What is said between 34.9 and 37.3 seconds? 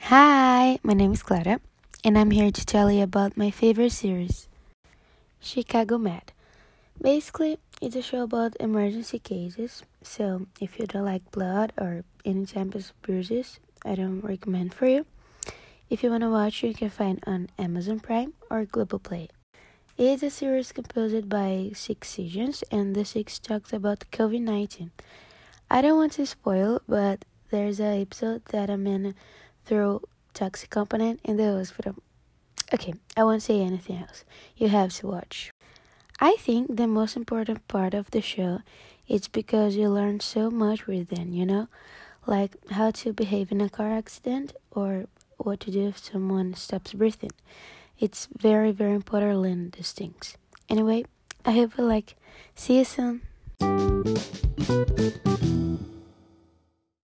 to watch. I think the most